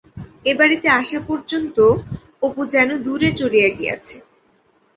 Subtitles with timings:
[0.45, 1.77] এ বাড়িতে আসা পর্যন্ত
[2.41, 4.15] অপু যেন দূরে চলিয়া গিয়াছে।